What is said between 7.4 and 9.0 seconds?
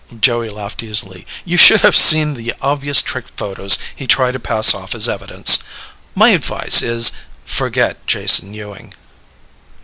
forget Jason Ewing."